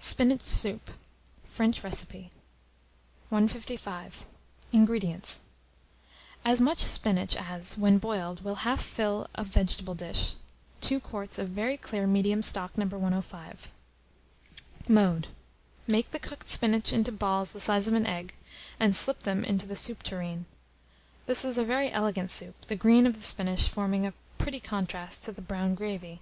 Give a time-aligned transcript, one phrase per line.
[0.00, 0.90] SPINACH SOUP
[1.48, 2.30] (French Recipe).
[3.30, 4.26] 155.
[4.70, 5.40] INGREDIENTS.
[6.44, 10.34] As much spinach as, when boiled, will half fill a vegetable dish,
[10.82, 12.84] 2 quarts of very clear medium stock, No.
[12.84, 13.70] 105.
[14.88, 15.28] Mode.
[15.86, 18.34] Make the cooked spinach into balls the size of an egg,
[18.78, 20.44] and slip them into the soup tureen.
[21.24, 25.22] This is a very elegant soup, the green of the spinach forming a pretty contrast
[25.22, 26.20] to the brown gravy.